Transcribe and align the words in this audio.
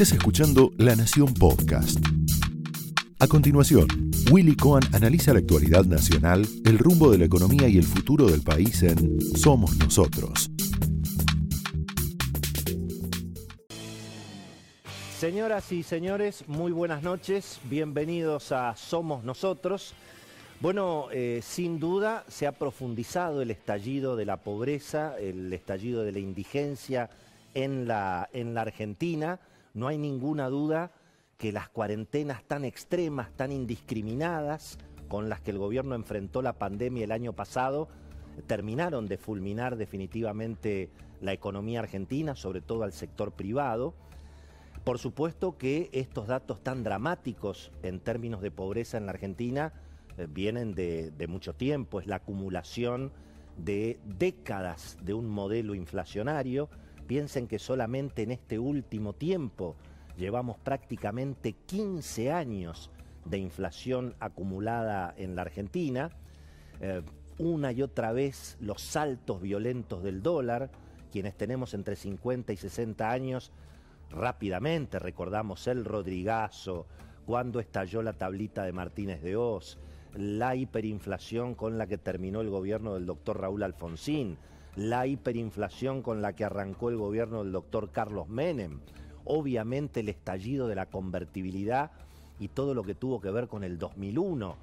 Estás 0.00 0.16
escuchando 0.16 0.70
La 0.78 0.94
Nación 0.94 1.34
Podcast. 1.34 1.98
A 3.18 3.26
continuación, 3.26 3.88
Willy 4.30 4.54
Cohen 4.54 4.84
analiza 4.94 5.32
la 5.32 5.40
actualidad 5.40 5.86
nacional, 5.86 6.46
el 6.64 6.78
rumbo 6.78 7.10
de 7.10 7.18
la 7.18 7.24
economía 7.24 7.66
y 7.66 7.78
el 7.78 7.82
futuro 7.82 8.26
del 8.26 8.42
país 8.42 8.80
en 8.84 9.20
Somos 9.36 9.76
Nosotros. 9.76 10.52
Señoras 15.18 15.72
y 15.72 15.82
señores, 15.82 16.44
muy 16.46 16.70
buenas 16.70 17.02
noches, 17.02 17.58
bienvenidos 17.64 18.52
a 18.52 18.76
Somos 18.76 19.24
Nosotros. 19.24 19.94
Bueno, 20.60 21.08
eh, 21.10 21.40
sin 21.42 21.80
duda 21.80 22.24
se 22.28 22.46
ha 22.46 22.52
profundizado 22.52 23.42
el 23.42 23.50
estallido 23.50 24.14
de 24.14 24.26
la 24.26 24.36
pobreza, 24.36 25.18
el 25.18 25.52
estallido 25.52 26.04
de 26.04 26.12
la 26.12 26.20
indigencia 26.20 27.10
en 27.52 27.88
la, 27.88 28.28
en 28.32 28.54
la 28.54 28.60
Argentina. 28.60 29.40
No 29.74 29.88
hay 29.88 29.98
ninguna 29.98 30.48
duda 30.48 30.92
que 31.36 31.52
las 31.52 31.68
cuarentenas 31.68 32.42
tan 32.44 32.64
extremas, 32.64 33.30
tan 33.36 33.52
indiscriminadas, 33.52 34.78
con 35.08 35.28
las 35.28 35.40
que 35.40 35.50
el 35.52 35.58
gobierno 35.58 35.94
enfrentó 35.94 36.42
la 36.42 36.58
pandemia 36.58 37.04
el 37.04 37.12
año 37.12 37.32
pasado, 37.32 37.88
terminaron 38.46 39.06
de 39.06 39.18
fulminar 39.18 39.76
definitivamente 39.76 40.90
la 41.20 41.32
economía 41.32 41.80
argentina, 41.80 42.34
sobre 42.34 42.60
todo 42.60 42.82
al 42.82 42.92
sector 42.92 43.32
privado. 43.32 43.94
Por 44.84 44.98
supuesto 44.98 45.58
que 45.58 45.90
estos 45.92 46.28
datos 46.28 46.62
tan 46.62 46.82
dramáticos 46.82 47.72
en 47.82 48.00
términos 48.00 48.40
de 48.40 48.50
pobreza 48.50 48.96
en 48.96 49.06
la 49.06 49.12
Argentina 49.12 49.72
eh, 50.16 50.26
vienen 50.28 50.74
de, 50.74 51.10
de 51.10 51.26
mucho 51.26 51.54
tiempo, 51.54 52.00
es 52.00 52.06
la 52.06 52.16
acumulación 52.16 53.12
de 53.56 53.98
décadas 54.04 54.96
de 55.02 55.14
un 55.14 55.28
modelo 55.28 55.74
inflacionario. 55.74 56.68
Piensen 57.08 57.48
que 57.48 57.58
solamente 57.58 58.22
en 58.22 58.30
este 58.30 58.60
último 58.60 59.14
tiempo 59.14 59.74
Llevamos 60.18 60.58
prácticamente 60.58 61.52
15 61.52 62.32
años 62.32 62.90
de 63.24 63.38
inflación 63.38 64.16
acumulada 64.18 65.14
en 65.16 65.36
la 65.36 65.42
Argentina. 65.42 66.10
Eh, 66.80 67.02
una 67.38 67.70
y 67.70 67.82
otra 67.82 68.10
vez 68.10 68.56
los 68.60 68.82
saltos 68.82 69.40
violentos 69.40 70.02
del 70.02 70.20
dólar. 70.20 70.70
Quienes 71.12 71.36
tenemos 71.36 71.72
entre 71.72 71.94
50 71.94 72.52
y 72.52 72.56
60 72.56 73.08
años, 73.08 73.52
rápidamente 74.10 74.98
recordamos 74.98 75.68
el 75.68 75.84
Rodrigazo, 75.84 76.86
cuando 77.24 77.60
estalló 77.60 78.02
la 78.02 78.14
tablita 78.14 78.64
de 78.64 78.72
Martínez 78.72 79.22
de 79.22 79.36
Oz, 79.36 79.78
la 80.14 80.56
hiperinflación 80.56 81.54
con 81.54 81.78
la 81.78 81.86
que 81.86 81.96
terminó 81.96 82.40
el 82.40 82.50
gobierno 82.50 82.94
del 82.94 83.06
doctor 83.06 83.40
Raúl 83.40 83.62
Alfonsín, 83.62 84.36
la 84.76 85.06
hiperinflación 85.06 86.02
con 86.02 86.22
la 86.22 86.34
que 86.34 86.44
arrancó 86.44 86.90
el 86.90 86.96
gobierno 86.96 87.42
del 87.42 87.52
doctor 87.52 87.90
Carlos 87.90 88.28
Menem 88.28 88.80
obviamente 89.28 90.00
el 90.00 90.08
estallido 90.08 90.66
de 90.66 90.74
la 90.74 90.86
convertibilidad 90.86 91.90
y 92.40 92.48
todo 92.48 92.74
lo 92.74 92.82
que 92.82 92.94
tuvo 92.94 93.20
que 93.20 93.30
ver 93.30 93.46
con 93.46 93.62
el 93.62 93.78
2001, 93.78 94.56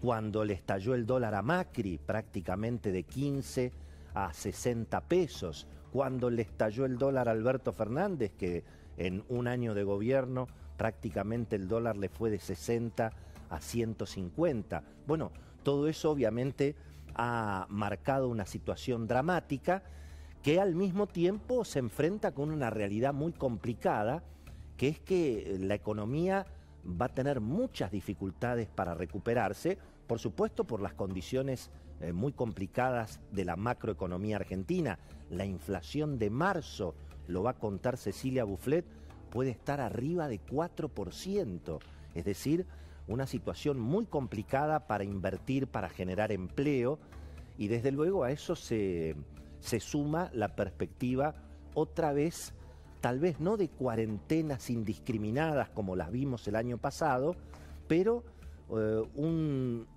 cuando 0.00 0.44
le 0.44 0.52
estalló 0.52 0.94
el 0.94 1.06
dólar 1.06 1.34
a 1.34 1.42
Macri 1.42 1.98
prácticamente 1.98 2.92
de 2.92 3.04
15 3.04 3.72
a 4.14 4.32
60 4.32 5.00
pesos, 5.02 5.66
cuando 5.92 6.28
le 6.30 6.42
estalló 6.42 6.84
el 6.84 6.98
dólar 6.98 7.28
a 7.28 7.32
Alberto 7.32 7.72
Fernández, 7.72 8.32
que 8.36 8.64
en 8.98 9.24
un 9.28 9.48
año 9.48 9.74
de 9.74 9.84
gobierno 9.84 10.46
prácticamente 10.76 11.56
el 11.56 11.66
dólar 11.66 11.96
le 11.96 12.10
fue 12.10 12.30
de 12.30 12.38
60 12.38 13.12
a 13.48 13.60
150. 13.60 14.82
Bueno, 15.06 15.30
todo 15.62 15.88
eso 15.88 16.10
obviamente 16.10 16.74
ha 17.16 17.66
marcado 17.70 18.28
una 18.28 18.46
situación 18.46 19.06
dramática 19.06 19.82
que 20.42 20.60
al 20.60 20.74
mismo 20.74 21.06
tiempo 21.06 21.64
se 21.64 21.80
enfrenta 21.80 22.32
con 22.32 22.50
una 22.50 22.70
realidad 22.70 23.12
muy 23.12 23.32
complicada, 23.32 24.22
que 24.76 24.88
es 24.88 25.00
que 25.00 25.56
la 25.60 25.74
economía 25.74 26.46
va 26.86 27.06
a 27.06 27.14
tener 27.14 27.40
muchas 27.40 27.90
dificultades 27.90 28.68
para 28.68 28.94
recuperarse, 28.94 29.78
por 30.06 30.18
supuesto 30.18 30.64
por 30.64 30.80
las 30.80 30.94
condiciones 30.94 31.70
eh, 32.00 32.12
muy 32.12 32.32
complicadas 32.32 33.20
de 33.32 33.44
la 33.44 33.56
macroeconomía 33.56 34.36
argentina. 34.36 34.98
La 35.30 35.44
inflación 35.44 36.18
de 36.18 36.30
marzo, 36.30 36.94
lo 37.26 37.42
va 37.42 37.52
a 37.52 37.58
contar 37.58 37.96
Cecilia 37.96 38.44
Bufflet, 38.44 38.84
puede 39.30 39.50
estar 39.50 39.80
arriba 39.80 40.28
de 40.28 40.40
4%, 40.40 41.78
es 42.14 42.24
decir, 42.24 42.66
una 43.08 43.26
situación 43.26 43.78
muy 43.78 44.06
complicada 44.06 44.86
para 44.86 45.04
invertir, 45.04 45.66
para 45.66 45.88
generar 45.88 46.32
empleo, 46.32 46.98
y 47.58 47.68
desde 47.68 47.92
luego 47.92 48.24
a 48.24 48.32
eso 48.32 48.54
se 48.56 49.16
se 49.66 49.80
suma 49.80 50.30
la 50.32 50.54
perspectiva 50.54 51.34
otra 51.74 52.12
vez, 52.12 52.52
tal 53.00 53.18
vez 53.18 53.40
no 53.40 53.56
de 53.56 53.68
cuarentenas 53.68 54.70
indiscriminadas 54.70 55.68
como 55.70 55.96
las 55.96 56.10
vimos 56.10 56.46
el 56.48 56.56
año 56.56 56.78
pasado, 56.78 57.36
pero 57.88 58.24
eh, 58.70 59.02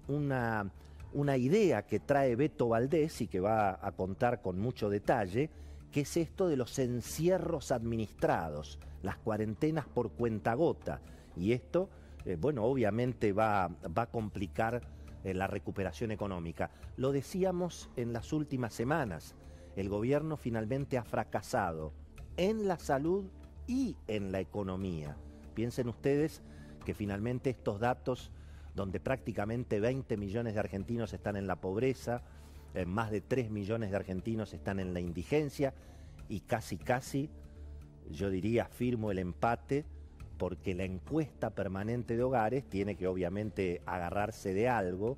una, 0.07 0.71
una 1.13 1.37
idea 1.37 1.85
que 1.85 1.99
trae 1.99 2.35
Beto 2.35 2.69
Valdés 2.69 3.21
y 3.21 3.27
que 3.27 3.39
va 3.39 3.79
a 3.81 3.91
contar 3.91 4.41
con 4.41 4.59
mucho 4.59 4.89
detalle, 4.89 5.49
que 5.91 6.01
es 6.01 6.17
esto 6.17 6.47
de 6.47 6.57
los 6.57 6.77
encierros 6.79 7.71
administrados, 7.71 8.79
las 9.01 9.17
cuarentenas 9.17 9.87
por 9.87 10.11
cuenta 10.11 10.53
gota. 10.53 10.99
Y 11.35 11.53
esto, 11.53 11.89
eh, 12.25 12.37
bueno, 12.39 12.63
obviamente 12.63 13.33
va, 13.33 13.67
va 13.67 14.03
a 14.03 14.11
complicar 14.11 14.81
eh, 15.23 15.33
la 15.33 15.47
recuperación 15.47 16.11
económica. 16.11 16.71
Lo 16.95 17.11
decíamos 17.11 17.89
en 17.97 18.13
las 18.13 18.31
últimas 18.31 18.73
semanas, 18.73 19.35
el 19.75 19.89
gobierno 19.89 20.37
finalmente 20.37 20.97
ha 20.97 21.03
fracasado 21.03 21.93
en 22.37 22.67
la 22.67 22.79
salud 22.79 23.25
y 23.67 23.97
en 24.07 24.31
la 24.31 24.39
economía. 24.39 25.17
Piensen 25.55 25.89
ustedes 25.89 26.41
que 26.85 26.93
finalmente 26.93 27.49
estos 27.49 27.81
datos, 27.81 28.31
donde 28.75 29.01
prácticamente 29.01 29.81
20 29.81 30.15
millones 30.15 30.53
de 30.53 30.59
argentinos 30.61 31.13
están 31.13 31.35
en 31.35 31.47
la 31.47 31.57
pobreza, 31.57 32.23
eh, 32.73 32.85
más 32.85 33.11
de 33.11 33.19
3 33.19 33.51
millones 33.51 33.91
de 33.91 33.97
argentinos 33.97 34.53
están 34.53 34.79
en 34.79 34.93
la 34.93 35.01
indigencia 35.01 35.73
y 36.29 36.39
casi, 36.41 36.77
casi, 36.77 37.29
yo 38.09 38.29
diría, 38.29 38.65
firmo 38.65 39.11
el 39.11 39.19
empate 39.19 39.85
porque 40.39 40.73
la 40.73 40.85
encuesta 40.85 41.51
permanente 41.51 42.17
de 42.17 42.23
hogares 42.23 42.67
tiene 42.67 42.95
que 42.95 43.05
obviamente 43.05 43.83
agarrarse 43.85 44.55
de 44.55 44.67
algo 44.67 45.17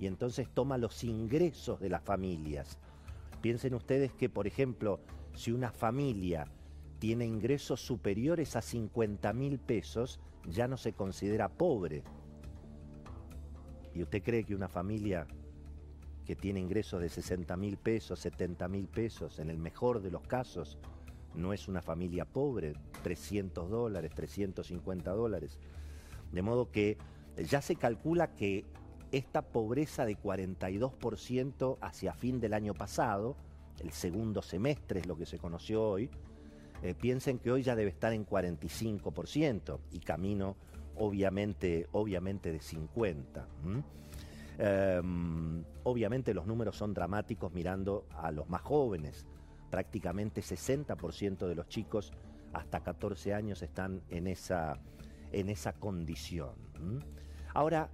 y 0.00 0.08
entonces 0.08 0.48
toma 0.52 0.78
los 0.78 1.04
ingresos 1.04 1.78
de 1.78 1.90
las 1.90 2.02
familias 2.02 2.80
Piensen 3.44 3.74
ustedes 3.74 4.14
que, 4.14 4.30
por 4.30 4.46
ejemplo, 4.46 5.00
si 5.34 5.52
una 5.52 5.70
familia 5.70 6.46
tiene 6.98 7.26
ingresos 7.26 7.78
superiores 7.78 8.56
a 8.56 8.62
50 8.62 9.34
mil 9.34 9.58
pesos, 9.58 10.18
ya 10.48 10.66
no 10.66 10.78
se 10.78 10.94
considera 10.94 11.50
pobre. 11.50 12.02
¿Y 13.92 14.02
usted 14.02 14.22
cree 14.22 14.44
que 14.44 14.54
una 14.54 14.70
familia 14.70 15.26
que 16.24 16.34
tiene 16.34 16.58
ingresos 16.58 17.02
de 17.02 17.10
60 17.10 17.54
mil 17.58 17.76
pesos, 17.76 18.18
70 18.20 18.66
mil 18.68 18.88
pesos, 18.88 19.38
en 19.38 19.50
el 19.50 19.58
mejor 19.58 20.00
de 20.00 20.10
los 20.10 20.22
casos, 20.22 20.78
no 21.34 21.52
es 21.52 21.68
una 21.68 21.82
familia 21.82 22.24
pobre, 22.24 22.74
300 23.02 23.70
dólares, 23.70 24.12
350 24.14 25.10
dólares? 25.12 25.58
De 26.32 26.42
modo 26.42 26.70
que 26.70 26.98
ya 27.36 27.60
se 27.60 27.76
calcula 27.76 28.34
que 28.34 28.64
esta 29.12 29.42
pobreza 29.42 30.04
de 30.04 30.16
42% 30.16 31.78
hacia 31.80 32.14
fin 32.14 32.40
del 32.40 32.54
año 32.54 32.74
pasado, 32.74 33.36
el 33.80 33.92
segundo 33.92 34.42
semestre 34.42 35.00
es 35.00 35.06
lo 35.06 35.16
que 35.16 35.26
se 35.26 35.38
conoció 35.38 35.82
hoy, 35.82 36.10
eh, 36.82 36.94
piensen 36.94 37.38
que 37.38 37.50
hoy 37.50 37.62
ya 37.62 37.76
debe 37.76 37.90
estar 37.90 38.12
en 38.12 38.26
45% 38.26 39.78
y 39.92 40.00
camino 40.00 40.56
obviamente, 40.96 41.88
obviamente 41.92 42.52
de 42.52 42.60
50%. 42.60 43.46
Em, 44.56 45.64
obviamente 45.82 46.32
los 46.32 46.46
números 46.46 46.76
son 46.76 46.94
dramáticos 46.94 47.52
mirando 47.52 48.06
a 48.10 48.30
los 48.30 48.48
más 48.48 48.62
jóvenes. 48.62 49.26
Prácticamente 49.74 50.40
60% 50.40 51.48
de 51.48 51.56
los 51.56 51.66
chicos 51.66 52.12
hasta 52.52 52.78
14 52.84 53.34
años 53.34 53.60
están 53.60 54.02
en 54.08 54.28
esa, 54.28 54.78
en 55.32 55.48
esa 55.48 55.72
condición. 55.72 56.52
Ahora, 57.54 57.90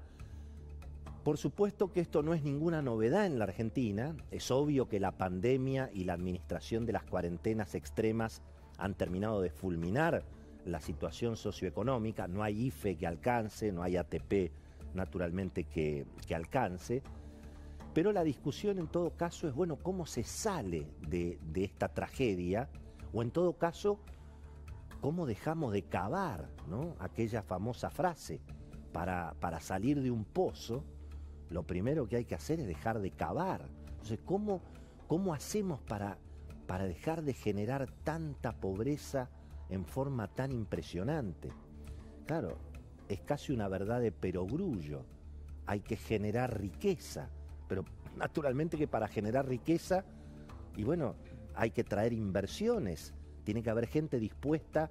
por 1.25 1.39
supuesto 1.39 1.91
que 1.91 2.01
esto 2.01 2.23
no 2.23 2.35
es 2.35 2.43
ninguna 2.43 2.83
novedad 2.83 3.25
en 3.25 3.39
la 3.39 3.45
Argentina, 3.45 4.15
es 4.31 4.51
obvio 4.51 4.91
que 4.91 5.01
la 5.01 5.13
pandemia 5.13 5.89
y 5.95 6.05
la 6.05 6.13
administración 6.13 6.85
de 6.85 6.93
las 6.93 7.05
cuarentenas 7.05 7.75
extremas 7.75 8.43
han 8.77 8.93
terminado 8.93 9.41
de 9.41 9.49
fulminar 9.49 10.23
la 10.67 10.83
situación 10.83 11.39
socioeconómica, 11.39 12.29
no 12.29 12.43
hay 12.43 12.67
IFE 12.67 12.97
que 12.97 13.07
alcance, 13.07 13.73
no 13.73 13.83
hay 13.83 13.97
ATP 13.97 14.53
naturalmente 14.93 15.65
que, 15.65 16.05
alcance, 16.35 17.03
pero 17.95 18.13
la 18.13 18.25
discusión 18.25 18.79
en 18.79 18.89
todo 18.89 19.11
caso 19.17 19.49
es, 19.49 19.55
bueno, 19.55 19.77
¿cómo 19.77 20.07
se 20.07 20.23
sale 20.23 20.87
de, 21.09 21.39
esta 21.55 21.89
tragedia? 21.89 22.69
O 23.13 23.23
en 23.23 23.31
todo 23.31 23.59
caso, 23.59 24.01
¿cómo 25.01 25.27
dejamos 25.27 25.73
de 25.73 25.83
cavar 25.83 26.49
¿no? 26.69 26.95
aquella 26.99 27.43
famosa 27.43 27.91
frase 27.91 28.41
para, 28.93 29.35
para 29.41 29.61
salir 29.61 30.01
de 30.03 30.11
un 30.11 30.25
pozo? 30.25 30.85
lo 31.51 31.65
primero 31.65 32.07
que 32.07 32.17
hay 32.17 32.25
que 32.25 32.37
hacer 32.37 32.61
es 32.61 32.67
dejar 32.69 33.01
de 33.01 33.11
cavar. 33.11 33.69
Entonces, 33.89 34.21
¿cómo, 34.25 34.63
cómo 35.09 35.35
hacemos 35.35 35.81
para, 35.81 36.17
para 36.67 36.85
dejar 36.85 37.23
de 37.23 37.35
generar 37.35 37.91
tanta 38.05 38.53
pobreza 38.53 39.29
en 39.69 39.85
forma 39.85 40.29
tan 40.29 40.53
impresionante. 40.53 41.51
Claro, 42.27 42.59
es 43.09 43.21
casi 43.21 43.53
una 43.53 43.69
verdad 43.69 44.01
de 44.01 44.13
perogrullo. 44.13 45.05
Hay 45.67 45.81
que 45.81 45.97
generar 45.97 46.61
riqueza, 46.61 47.31
pero 47.71 47.85
naturalmente 48.17 48.77
que 48.77 48.89
para 48.89 49.07
generar 49.07 49.47
riqueza, 49.47 50.05
y 50.77 50.83
bueno, 50.83 51.15
hay 51.55 51.71
que 51.71 51.85
traer 51.85 52.13
inversiones, 52.13 53.15
tiene 53.45 53.63
que 53.63 53.71
haber 53.71 53.87
gente 53.87 54.19
dispuesta 54.19 54.91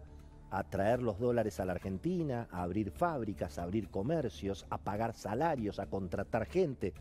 a 0.50 0.64
traer 0.64 1.04
los 1.04 1.20
dólares 1.20 1.60
a 1.60 1.66
la 1.66 1.74
Argentina, 1.74 2.48
a 2.50 2.64
abrir 2.64 2.92
fábricas, 2.92 3.60
a 3.60 3.64
abrir 3.64 3.90
comercios, 3.90 4.66
a 4.70 4.78
pagar 4.78 5.14
salarios, 5.14 5.78
a 5.80 5.88
contratar 5.88 6.46
gente. 6.46 6.94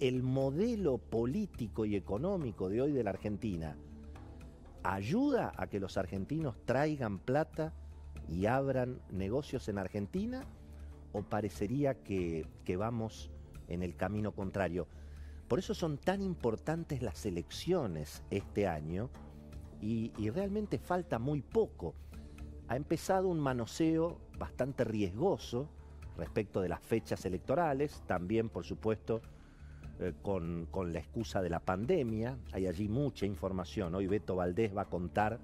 El 0.00 0.22
modelo 0.22 0.96
político 0.96 1.84
y 1.84 1.96
económico 1.96 2.70
de 2.70 2.80
hoy 2.80 2.92
de 2.92 3.04
la 3.04 3.10
Argentina 3.10 3.76
ayuda 4.84 5.52
a 5.54 5.66
que 5.66 5.80
los 5.80 5.98
argentinos 5.98 6.56
traigan 6.64 7.18
plata 7.18 7.74
y 8.26 8.46
abran 8.46 9.00
negocios 9.10 9.68
en 9.68 9.76
Argentina 9.76 10.44
o 11.12 11.22
parecería 11.22 11.92
que, 12.02 12.46
vamos 12.78 13.30
en 13.68 13.82
el 13.82 13.96
camino 13.96 14.32
contrario. 14.32 14.86
Por 15.48 15.60
eso 15.60 15.74
son 15.74 15.98
tan 15.98 16.22
importantes 16.22 17.02
las 17.02 17.24
elecciones 17.24 18.22
este 18.30 18.66
año 18.66 19.10
y, 19.80 20.10
realmente 20.30 20.78
falta 20.78 21.18
muy 21.18 21.42
poco. 21.42 21.94
Ha 22.68 22.76
empezado 22.76 23.28
un 23.28 23.38
manoseo 23.38 24.18
bastante 24.38 24.84
riesgoso 24.84 25.68
respecto 26.16 26.60
de 26.60 26.68
las 26.68 26.80
fechas 26.80 27.24
electorales, 27.26 28.02
también 28.06 28.48
por 28.48 28.64
supuesto 28.64 29.20
eh, 30.00 30.14
con, 30.22 30.68
la 30.92 30.98
excusa 30.98 31.42
de 31.42 31.50
la 31.50 31.60
pandemia, 31.60 32.38
hay 32.52 32.66
allí 32.66 32.88
mucha 32.88 33.26
información, 33.26 33.94
hoy 33.94 34.06
Beto 34.06 34.34
Valdés 34.34 34.76
va 34.76 34.82
a 34.82 34.90
contar 34.90 35.38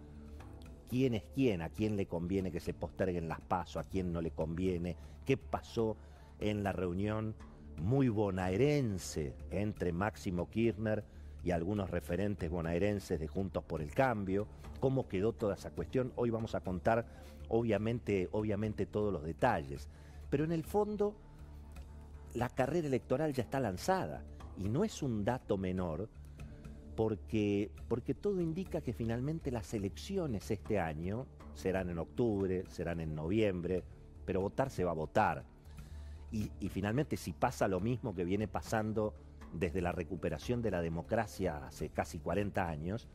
quién 0.88 1.14
es 1.14 1.25
quién, 1.34 1.62
a 1.62 1.69
quién 1.69 1.96
le 1.96 2.06
conviene 2.06 2.50
que 2.50 2.60
se 2.60 2.75
posterguen 2.75 3.28
las 3.28 3.40
pasos, 3.40 3.76
a 3.76 3.88
quién 3.88 4.12
no 4.12 4.20
le 4.20 4.31
conviene, 4.31 4.96
qué 5.25 5.37
pasó 5.37 5.96
en 6.40 6.64
la 6.64 6.72
reunión 6.72 7.37
muy 7.82 8.08
bonaerense 8.08 9.34
entre 9.50 9.93
Máximo 9.93 10.49
Kirchner 10.49 11.05
y 11.43 11.50
algunos 11.50 11.90
referentes 11.90 12.49
bonaerenses 12.49 13.19
de 13.19 13.26
Juntos 13.26 13.64
por 13.64 13.82
el 13.82 13.93
Cambio, 13.93 14.46
cómo 14.79 15.08
quedó 15.08 15.32
toda 15.32 15.55
esa 15.55 15.73
cuestión. 15.73 16.12
Hoy 16.14 16.31
vamos 16.31 16.55
a 16.55 16.61
contar 16.61 17.05
obviamente, 17.49 18.29
obviamente 18.31 18.87
todos 18.87 19.12
los 19.12 19.25
detalles, 19.25 19.88
pero 20.31 20.44
en 20.44 20.52
el 20.52 20.62
fondo 20.62 21.17
la 22.34 22.49
carrera 22.49 22.87
electoral 22.87 23.32
ya 23.32 23.43
está 23.43 23.58
lanzada 23.58 24.23
y 24.56 24.69
no 24.69 24.85
es 24.85 25.02
un 25.02 25.25
dato 25.25 25.58
menor 25.58 26.08
porque, 26.94 27.73
porque 27.88 28.14
todo 28.14 28.40
indica 28.40 28.81
que 28.81 28.93
finalmente 28.93 29.50
las 29.50 29.75
elecciones 29.75 30.52
este 30.52 30.78
año 30.78 31.26
serán 31.55 31.90
en 31.90 31.99
octubre, 31.99 32.64
serán 32.69 33.00
en 33.00 33.17
noviembre, 33.17 33.82
pero 34.25 34.40
votar 34.40 34.70
se 34.70 34.85
va 34.85 34.93
a 34.93 34.94
votar. 34.94 35.44
Y, 36.32 36.49
finalmente 36.70 37.19
si 37.19 37.34
pasa 37.34 37.69
lo 37.69 37.79
mismo 37.79 38.14
que 38.14 38.25
viene 38.25 38.49
pasando 38.49 39.14
desde 39.52 39.82
la 39.82 39.93
recuperación 39.93 40.62
de 40.62 40.70
la 40.70 40.81
democracia 40.81 41.67
hace 41.67 41.90
casi 41.90 42.19
40 42.19 42.67
años, 42.67 43.06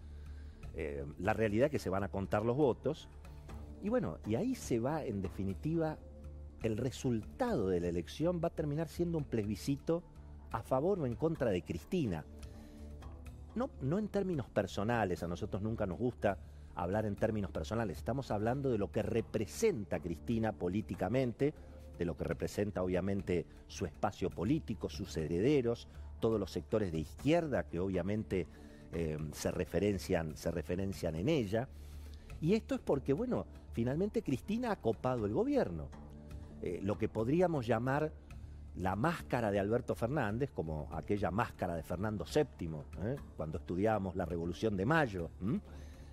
eh, 0.76 1.04
la 1.18 1.34
realidad 1.34 1.66
es 1.66 1.72
que 1.72 1.80
se 1.80 1.90
van 1.90 2.04
a 2.04 2.10
contar 2.10 2.46
los 2.46 2.56
votos, 2.56 3.10
y 3.82 3.90
bueno, 3.90 4.20
y 4.26 4.36
ahí 4.36 4.54
se 4.54 4.80
va, 4.80 5.04
en 5.04 5.22
definitiva, 5.22 5.98
el 6.64 6.78
resultado 6.78 7.70
de 7.70 7.80
la 7.80 7.88
elección 7.88 8.42
va 8.44 8.48
a 8.50 8.54
terminar 8.54 8.88
siendo 8.88 9.18
un 9.18 9.24
plebiscito 9.24 10.04
a 10.52 10.62
favor 10.62 11.00
o 11.00 11.06
en 11.06 11.16
contra 11.16 11.52
de 11.52 11.64
Cristina. 11.64 12.26
No, 13.56 13.70
no 13.82 13.98
en 13.98 14.08
términos 14.08 14.50
personales, 14.50 15.24
a 15.24 15.28
nosotros 15.28 15.62
nunca 15.62 15.86
nos 15.86 15.98
gusta 15.98 16.38
hablar 16.76 17.06
en 17.06 17.16
términos 17.16 17.50
personales, 17.50 17.98
estamos 17.98 18.30
hablando 18.30 18.70
de 18.70 18.78
lo 18.78 18.92
que 18.92 19.02
representa 19.02 20.00
Cristina 20.00 20.52
políticamente, 20.52 21.56
de 21.98 22.06
lo 22.06 22.16
que 22.16 22.24
representa 22.24 22.84
obviamente 22.84 23.46
su 23.68 23.86
espacio 23.86 24.30
político, 24.30 24.90
sus 24.90 25.16
herederos, 25.18 25.88
todos 26.20 26.40
los 26.40 26.52
sectores 26.52 26.92
de 26.92 27.00
izquierda 27.00 27.64
que 27.64 27.80
obviamente 27.80 28.48
eh, 28.94 29.18
se, 29.34 29.52
referencian, 29.52 30.36
se 30.36 30.52
referencian 30.52 31.16
en 31.16 31.30
ella. 31.30 31.68
Y 32.42 32.54
esto 32.54 32.76
es 32.76 32.82
porque, 32.82 33.14
bueno, 33.14 33.46
finalmente 33.74 34.22
Cristina 34.22 34.72
ha 34.72 34.76
copado 34.78 35.26
el 35.26 35.34
gobierno. 35.34 35.90
Eh, 36.62 36.80
lo 36.82 36.98
que 36.98 37.10
podríamos 37.10 37.68
llamar 37.68 38.12
la 38.76 38.96
máscara 38.96 39.52
de 39.52 39.60
Alberto 39.60 39.96
Fernández, 39.96 40.52
como 40.52 40.88
aquella 40.92 41.32
máscara 41.32 41.76
de 41.76 41.84
Fernando 41.84 42.26
VII, 42.26 42.70
¿eh? 43.04 43.16
cuando 43.36 43.58
estudiábamos 43.58 44.16
la 44.16 44.26
Revolución 44.26 44.78
de 44.78 44.86
Mayo. 44.86 45.30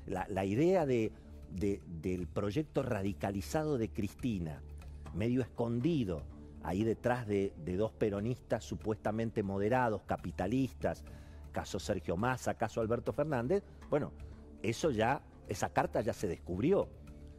La, 0.06 0.44
idea 0.44 0.84
de, 0.84 1.12
del 1.50 2.26
proyecto 2.26 2.82
radicalizado 2.82 3.78
de 3.78 3.88
Cristina, 3.88 4.62
medio 5.14 5.42
escondido, 5.42 6.22
ahí 6.62 6.82
detrás 6.82 7.26
de, 7.26 7.52
dos 7.76 7.92
peronistas 7.92 8.64
supuestamente 8.64 9.42
moderados, 9.42 10.02
capitalistas, 10.02 11.04
caso 11.52 11.78
Sergio 11.78 12.16
Massa, 12.16 12.54
caso 12.54 12.80
Alberto 12.80 13.12
Fernández, 13.12 13.62
bueno, 13.90 14.12
eso 14.62 14.90
ya, 14.90 15.22
esa 15.48 15.70
carta 15.70 16.00
ya 16.00 16.12
se 16.12 16.26
descubrió. 16.26 16.88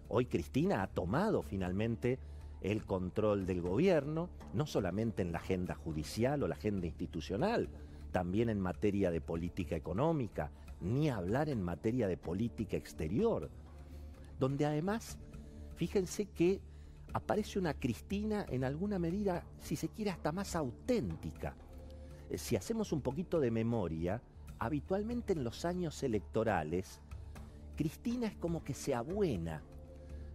Hoy 0.08 0.28
Cristina 0.28 0.84
ha 0.84 0.88
tomado 0.88 1.42
finalmente 1.42 2.20
el 2.62 2.86
control 2.86 3.46
del 3.46 3.62
gobierno, 3.62 4.30
no 4.54 4.66
solamente 4.66 5.22
en 5.22 5.32
la 5.32 5.40
agenda 5.40 5.76
judicial 5.76 6.44
o 6.44 6.48
la 6.48 6.56
agenda 6.56 6.86
institucional, 6.86 7.70
también 8.12 8.50
en 8.50 8.60
materia 8.60 9.12
de 9.12 9.22
política 9.22 9.76
económica, 9.76 10.52
ni 10.82 11.10
hablar 11.10 11.50
en 11.50 11.62
materia 11.62 12.08
de 12.08 12.18
política 12.18 12.78
exterior, 12.78 13.50
donde 14.40 14.66
además, 14.66 15.18
fíjense 15.76 16.28
que 16.28 16.62
aparece 17.16 17.60
una 17.60 17.74
Cristina 17.74 18.46
en 18.50 18.66
alguna 18.66 19.00
medida, 19.00 19.46
si 19.62 19.78
se 19.78 19.88
quiere, 19.88 20.12
hasta 20.12 20.34
más 20.34 20.54
auténtica. 20.54 21.56
Eh, 22.30 22.38
si 22.38 22.58
hacemos 22.58 22.92
un 22.92 23.00
poquito 23.00 23.40
de 23.40 23.52
memoria, 23.52 24.22
habitualmente 24.60 25.32
en 25.32 25.46
los 25.46 25.64
años 25.64 26.04
electorales, 26.04 27.00
Cristina 27.78 28.28
es 28.28 28.36
como 28.36 28.66
que 28.66 28.74
se 28.74 28.94
abuena, 28.94 29.64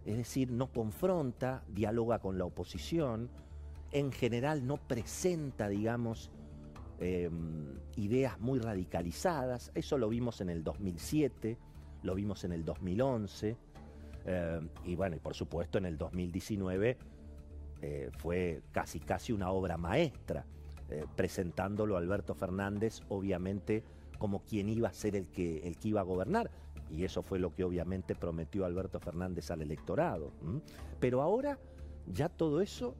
es 0.05 0.17
decir, 0.17 0.51
no 0.51 0.71
confronta, 0.71 1.63
dialoga 1.67 2.17
con 2.17 2.39
la 2.39 2.45
oposición, 2.45 3.29
en 3.91 4.11
general 4.11 4.65
no 4.65 4.77
presenta, 4.77 5.69
digamos, 5.69 6.31
em, 6.99 7.77
ideas 7.95 8.39
muy 8.39 8.57
radicalizadas. 8.57 9.71
Eso 9.75 9.99
lo 9.99 10.09
vimos 10.09 10.41
en 10.41 10.49
el 10.49 10.63
2007, 10.63 11.59
lo 12.01 12.15
vimos 12.15 12.43
en 12.43 12.53
el 12.53 12.65
2011. 12.65 13.55
Eh, 14.25 14.61
y 14.85 14.95
bueno, 14.95 15.15
y 15.15 15.19
por 15.19 15.33
supuesto 15.33 15.77
en 15.77 15.85
el 15.85 15.97
2019 15.97 16.97
eh, 17.81 18.09
fue 18.17 18.61
casi 18.71 18.99
casi 18.99 19.33
una 19.33 19.49
obra 19.49 19.77
maestra, 19.77 20.45
eh, 20.89 21.05
presentándolo 21.15 21.97
Alberto 21.97 22.35
Fernández, 22.35 23.01
obviamente 23.09 23.83
como 24.19 24.43
quien 24.43 24.69
iba 24.69 24.87
a 24.89 24.93
ser 24.93 25.15
el 25.15 25.27
que, 25.29 25.67
el 25.67 25.77
que 25.77 25.89
iba 25.89 26.01
a 26.01 26.03
gobernar. 26.03 26.51
Y 26.91 27.05
eso 27.05 27.23
fue 27.23 27.39
lo 27.39 27.55
que 27.55 27.63
obviamente 27.63 28.13
prometió 28.13 28.65
Alberto 28.65 28.99
Fernández 28.99 29.49
al 29.49 29.61
electorado. 29.61 30.31
Pero 30.99 31.21
ahora 31.21 31.57
ya 32.05 32.29
todo 32.29 32.61
eso, 32.61 32.95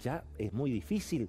ya 0.00 0.24
es 0.38 0.52
muy 0.52 0.72
difícil 0.72 1.28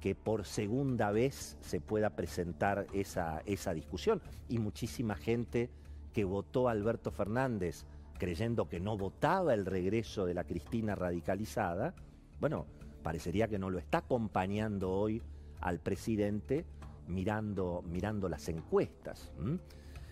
que 0.00 0.14
por 0.14 0.44
segunda 0.44 1.12
vez 1.12 1.56
se 1.60 1.80
pueda 1.80 2.10
presentar 2.10 2.86
esa, 2.92 3.42
esa 3.46 3.72
discusión. 3.72 4.20
Y 4.48 4.58
muchísima 4.58 5.14
gente 5.14 5.70
que 6.12 6.24
votó 6.24 6.68
a 6.68 6.72
Alberto 6.72 7.10
Fernández 7.10 7.86
creyendo 8.18 8.68
que 8.68 8.80
no 8.80 8.96
votaba 8.96 9.54
el 9.54 9.66
regreso 9.66 10.26
de 10.26 10.34
la 10.34 10.44
Cristina 10.44 10.94
radicalizada, 10.94 11.94
bueno, 12.40 12.66
parecería 13.02 13.48
que 13.48 13.58
no 13.58 13.70
lo 13.70 13.78
está 13.78 13.98
acompañando 13.98 14.90
hoy 14.90 15.22
al 15.60 15.80
presidente 15.80 16.64
mirando, 17.06 17.82
mirando 17.86 18.28
las 18.28 18.48
encuestas. 18.48 19.32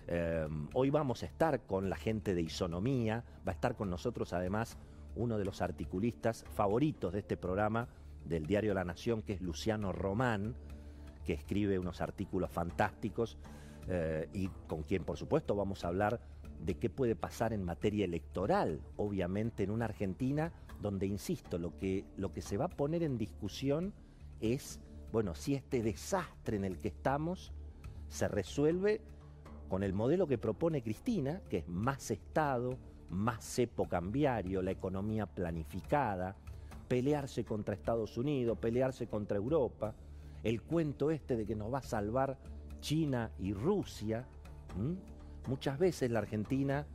Em, 0.07 0.69
hoy 0.75 0.91
vamos 0.91 1.23
a 1.23 1.27
estar 1.27 1.61
con 1.61 1.89
la 1.89 1.97
gente 1.97 2.35
de 2.35 2.43
Isonomía, 2.43 3.25
va 3.47 3.53
a 3.53 3.55
estar 3.55 3.77
con 3.77 3.89
nosotros 3.89 4.33
además 4.33 4.77
uno 5.15 5.39
de 5.39 5.45
los 5.45 5.63
articulistas 5.63 6.45
favoritos 6.55 7.13
de 7.13 7.21
este 7.21 7.37
programa 7.37 7.89
del 8.25 8.47
diario 8.47 8.75
La 8.75 8.85
Nación, 8.85 9.23
que 9.23 9.35
es 9.35 9.43
Luciano 9.43 9.93
Román, 9.93 10.55
que 11.25 11.35
escribe 11.35 11.79
unos 11.79 12.01
artículos 12.01 12.51
fantásticos 12.51 13.39
eh, 13.89 14.29
y 14.33 14.49
con 14.67 14.83
quien 14.83 15.05
por 15.05 15.17
supuesto 15.17 15.55
vamos 15.55 15.85
a 15.85 15.89
hablar 15.89 16.21
de 16.65 16.79
qué 16.79 16.89
puede 16.89 17.17
pasar 17.17 17.53
en 17.53 17.65
materia 17.65 18.05
electoral, 18.05 18.81
obviamente 18.97 19.65
en 19.65 19.71
una 19.71 19.87
Argentina 19.87 20.53
donde, 20.81 21.07
insisto, 21.07 21.59
lo 21.59 21.79
que, 21.79 22.05
lo 22.17 22.33
que 22.33 22.43
se 22.43 22.57
va 22.57 22.67
a 22.67 22.69
poner 22.69 23.03
en 23.03 23.19
discusión 23.19 23.93
es, 24.41 24.81
bueno, 25.13 25.35
si 25.35 25.55
este 25.55 25.83
desastre 25.83 26.57
en 26.57 26.65
el 26.65 26.79
que 26.81 26.89
estamos 26.89 27.53
se 28.09 28.29
resuelve 28.29 29.01
con 29.69 29.83
el 29.83 29.93
modelo 29.93 30.27
que 30.27 30.39
propone 30.39 30.83
Cristina, 30.83 31.41
que 31.49 31.59
es 31.59 31.69
más 31.69 32.11
Estado, 32.11 32.77
más 33.09 33.45
cepo 33.45 33.89
cambiario, 33.89 34.61
la 34.61 34.71
economía 34.71 35.27
planificada, 35.27 36.37
pelearse 36.89 37.45
contra 37.45 37.75
Estados 37.75 38.19
Unidos, 38.19 38.59
pelearse 38.59 39.07
contra 39.07 39.37
Europa, 39.37 39.95
el 40.43 40.63
cuento 40.63 41.11
este 41.11 41.37
de 41.37 41.47
que 41.47 41.55
nos 41.55 41.73
va 41.73 41.79
a 41.79 41.83
salvar 41.83 42.39
China 42.81 43.31
y 43.39 43.53
Rusia, 43.53 44.27
Muchas 45.47 45.79
veces 45.79 46.11
la 46.11 46.21
Argentina 46.21 46.87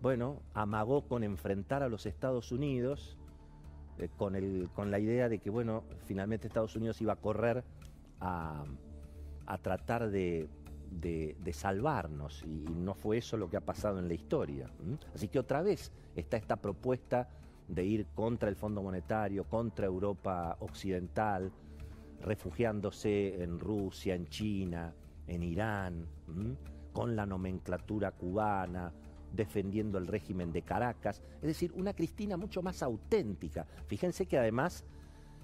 bueno, 0.00 0.40
amagó 0.54 1.02
con 1.02 1.24
enfrentar 1.24 1.82
a 1.82 1.88
los 1.88 2.06
Estados 2.06 2.52
Unidos 2.52 3.16
eh, 3.98 4.08
con, 4.16 4.34
el, 4.34 4.70
con 4.74 4.90
la 4.90 4.98
idea 4.98 5.28
de 5.28 5.38
que, 5.38 5.50
bueno, 5.50 5.84
finalmente 6.06 6.46
Estados 6.46 6.74
Unidos 6.76 7.00
iba 7.02 7.12
a 7.12 7.16
correr 7.16 7.64
a, 8.20 8.64
tratar 9.62 10.10
de, 10.10 10.48
salvarnos 11.52 12.42
y, 12.44 12.64
no 12.70 12.94
fue 12.94 13.18
eso 13.18 13.36
lo 13.36 13.50
que 13.50 13.56
ha 13.56 13.60
pasado 13.60 13.98
en 13.98 14.08
la 14.08 14.14
historia. 14.14 14.70
Así 15.14 15.28
que 15.28 15.38
otra 15.38 15.60
vez 15.62 15.92
está 16.16 16.36
esta 16.36 16.56
propuesta 16.56 17.28
de 17.68 17.84
ir 17.84 18.06
contra 18.14 18.48
el 18.48 18.56
Fondo 18.56 18.82
Monetario, 18.82 19.44
contra 19.44 19.86
Europa 19.86 20.56
Occidental, 20.60 21.52
refugiándose 22.22 23.42
en 23.42 23.58
Rusia, 23.58 24.14
en 24.14 24.28
China, 24.28 24.94
en 25.26 25.42
Irán, 25.42 26.06
con 26.92 27.16
la 27.16 27.26
nomenclatura 27.26 28.12
cubana, 28.12 28.92
defendiendo 29.32 29.98
el 29.98 30.06
régimen 30.06 30.52
de 30.52 30.62
Caracas, 30.62 31.22
es 31.36 31.48
decir, 31.48 31.72
una 31.74 31.94
Cristina 31.94 32.36
mucho 32.36 32.62
más 32.62 32.82
auténtica. 32.82 33.66
Fíjense 33.86 34.26
que 34.26 34.38
además 34.38 34.84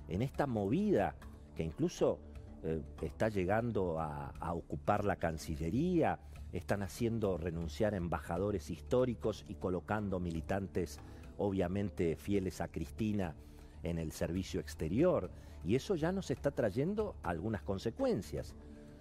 en 0.09 0.23
esta 0.23 0.47
movida 0.47 1.17
que 1.55 1.63
incluso 1.63 2.19
eh, 2.63 2.83
está 3.03 3.29
llegando 3.29 4.01
a, 4.01 4.31
a, 4.41 4.55
ocupar 4.55 5.05
la 5.05 5.17
Cancillería, 5.17 6.19
están 6.53 6.83
haciendo 6.83 7.37
renunciar 7.37 7.95
embajadores 7.95 8.71
históricos 8.71 9.45
y 9.49 9.55
colocando 9.55 10.21
militantes 10.21 11.01
obviamente 11.39 12.17
fieles 12.17 12.61
a 12.61 12.69
Cristina 12.69 13.35
en 13.83 13.99
el 13.99 14.13
servicio 14.13 14.61
exterior, 14.61 15.31
y 15.65 15.75
eso 15.75 15.97
ya 15.97 16.13
nos 16.13 16.31
está 16.31 16.51
trayendo 16.51 17.17
algunas 17.23 17.63
consecuencias. 17.63 18.55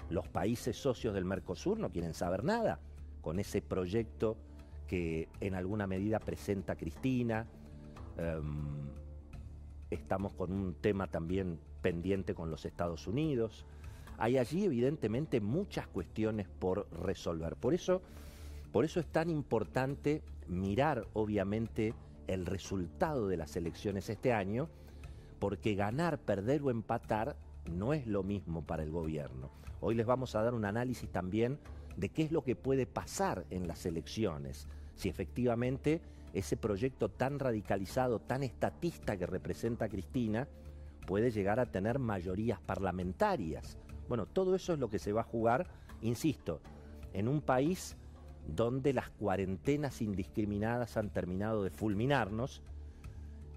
Los 0.10 0.28
países 0.28 0.78
socios 0.78 1.14
del 1.14 1.26
Mercosur 1.26 1.80
no 1.80 1.90
quieren 1.90 2.14
saber 2.14 2.44
nada 2.44 2.80
con 3.22 3.40
ese 3.40 3.62
proyecto 3.62 4.38
que 4.88 5.30
en 5.40 5.56
alguna 5.56 5.88
medida 5.88 6.20
presenta 6.20 6.76
Cristina. 6.76 7.48
Em, 8.18 8.44
estamos 9.90 10.34
con 10.34 10.52
un 10.52 10.76
tema 10.76 11.08
también 11.08 11.60
pendiente 11.82 12.36
con 12.36 12.52
los 12.52 12.66
Estados 12.66 13.08
Unidos. 13.08 13.66
Hay 14.18 14.38
allí 14.38 14.66
evidentemente 14.66 15.42
muchas 15.42 15.88
cuestiones 15.88 16.48
por 16.48 16.88
resolver. 16.92 17.56
Por 17.56 17.74
eso, 17.74 18.02
por 18.72 18.86
eso 18.86 19.00
es 19.00 19.08
tan 19.08 19.30
importante 19.30 20.22
mirar 20.48 21.08
obviamente 21.14 21.94
el 22.28 22.46
resultado 22.46 23.28
de 23.28 23.38
las 23.38 23.56
elecciones 23.56 24.10
este 24.10 24.34
año, 24.34 24.70
porque 25.40 25.76
ganar, 25.76 26.20
perder 26.20 26.62
o 26.62 26.70
empatar 26.70 27.36
no 27.72 27.94
es 27.94 28.08
lo 28.08 28.24
mismo 28.24 28.64
para 28.64 28.84
el 28.84 28.92
gobierno. 28.92 29.52
Hoy 29.82 29.96
les 29.96 30.06
vamos 30.06 30.36
a 30.36 30.44
dar 30.44 30.54
un 30.54 30.66
análisis 30.66 31.10
también 31.10 31.60
de 31.98 32.10
qué 32.10 32.24
es 32.24 32.32
lo 32.32 32.44
que 32.44 32.56
puede 32.56 32.86
pasar 32.86 33.46
en 33.50 33.68
las 33.68 33.86
elecciones, 33.86 34.68
si 34.96 35.10
efectivamente 35.10 36.02
ese 36.34 36.58
proyecto 36.58 37.10
tan 37.10 37.40
radicalizado, 37.40 38.20
tan 38.20 38.44
estatista 38.44 39.18
que 39.18 39.26
representa 39.26 39.88
Cristina, 39.88 40.48
puede 41.08 41.32
llegar 41.32 41.60
a 41.60 41.66
tener 41.66 42.00
mayorías 42.00 42.60
parlamentarias. 42.60 43.78
Bueno, 44.10 44.26
todo 44.26 44.56
eso 44.56 44.74
es 44.74 44.80
lo 44.80 44.90
que 44.90 45.00
se 45.00 45.14
va 45.14 45.22
a 45.22 45.26
jugar, 45.26 45.68
insisto, 46.02 46.60
en 47.14 47.28
un 47.28 47.42
país 47.42 47.96
donde 48.48 48.94
las 48.94 49.10
cuarentenas 49.10 50.02
indiscriminadas 50.02 50.98
han 50.98 51.10
terminado 51.10 51.64
de 51.64 51.70
fulminarnos 51.70 52.62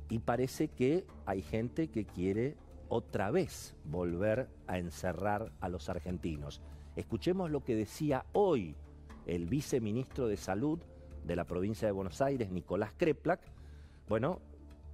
y 0.09 0.21
parece 0.21 0.69
que 0.69 1.05
hay 1.27 1.43
gente 1.43 1.88
que 1.88 2.05
quiere 2.05 2.57
otra 2.88 3.30
vez 3.30 3.76
volver 3.85 4.49
a 4.66 4.78
encerrar 4.78 5.52
a 5.61 5.68
los 5.68 5.88
argentinos. 5.88 6.62
Escuchemos 6.97 7.50
lo 7.50 7.62
que 7.62 7.76
decía 7.76 8.25
hoy 8.33 8.75
el 9.26 9.47
viceministro 9.47 10.26
de 10.26 10.37
Salud 10.37 10.80
de 11.25 11.37
la 11.37 11.45
provincia 11.45 11.87
de 11.87 11.92
Buenos 11.92 12.21
Aires, 12.23 12.50
Nicolás 12.50 12.92
Kreplak, 12.97 13.40
bueno, 14.09 14.40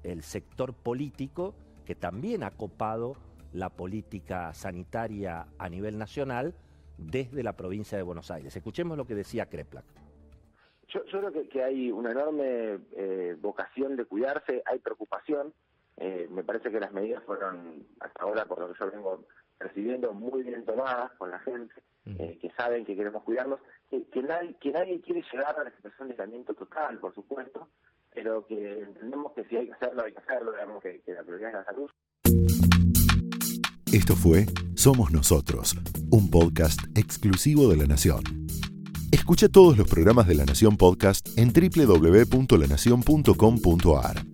el 0.02 0.22
sector 0.22 0.74
político 0.74 1.54
que 1.84 1.94
también 1.94 2.42
ha 2.42 2.50
copado 2.50 3.16
la 3.52 3.70
política 3.70 4.52
sanitaria 4.52 5.46
a 5.58 5.68
nivel 5.68 5.96
nacional 5.96 6.54
desde 6.98 7.42
la 7.42 7.54
provincia 7.54 7.96
de 7.96 8.02
Buenos 8.02 8.30
Aires. 8.30 8.56
Escuchemos 8.56 8.96
lo 8.96 9.06
que 9.06 9.14
decía 9.14 9.46
Kreplak. 9.46 9.84
Yo, 10.88 11.02
creo 11.04 11.48
que, 11.48 11.62
hay 11.62 11.90
una 11.90 12.12
enorme 12.12 12.78
eh, 12.96 13.36
vocación 13.40 13.96
de 13.96 14.04
cuidarse, 14.04 14.62
hay 14.66 14.78
preocupación. 14.78 15.52
Eh, 15.96 16.26
me 16.30 16.42
parece 16.42 16.70
que 16.70 16.80
las 16.80 16.92
medidas 16.92 17.22
fueron, 17.24 17.86
hasta 18.00 18.22
ahora, 18.22 18.46
por 18.46 18.58
lo 18.58 18.72
que 18.72 18.78
yo 18.78 18.90
vengo 18.90 19.24
recibiendo, 19.60 20.12
muy 20.12 20.42
bien 20.42 20.64
tomadas 20.64 21.12
con 21.12 21.30
la 21.30 21.38
gente, 21.40 21.74
eh, 22.06 22.38
que 22.40 22.50
saben 22.50 22.84
que 22.84 22.96
queremos 22.96 23.22
cuidarnos, 23.22 23.60
que, 23.88 24.04
nadie, 24.22 24.56
que 24.60 24.72
nadie 24.72 25.00
quiere 25.00 25.22
llegar 25.32 25.58
a 25.58 25.64
la 25.64 25.70
situación 25.70 26.08
de 26.08 26.14
aislamiento 26.14 26.52
total, 26.54 26.98
por 26.98 27.14
supuesto, 27.14 27.68
pero 28.12 28.44
que 28.46 28.80
entendemos 28.80 29.32
que 29.32 29.44
si 29.44 29.56
hay 29.56 29.66
que 29.66 29.72
hacerlo, 29.72 30.02
hay 30.02 30.12
que 30.12 30.18
hacerlo, 30.18 30.52
digamos 30.52 30.82
que, 30.82 31.00
que 31.02 31.14
la 31.14 31.22
prioridad 31.22 31.50
es 31.50 31.56
la 31.56 31.64
salud. 31.64 31.90
Esto 33.92 34.16
fue 34.16 34.46
Somos 34.74 35.12
Nosotros, 35.12 35.76
un 36.10 36.28
podcast 36.28 36.80
exclusivo 36.98 37.68
de 37.68 37.76
La 37.76 37.86
Nación. 37.86 38.24
Escucha 39.12 39.48
todos 39.48 39.78
los 39.78 39.88
programas 39.88 40.26
de 40.26 40.34
La 40.34 40.44
Nación 40.44 40.76
Podcast 40.76 41.28
en 41.38 41.52
www.lanacion.com.ar. 41.52 44.33